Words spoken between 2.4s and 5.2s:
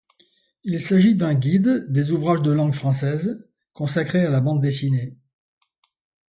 de langue française consacrés à la bande dessinée.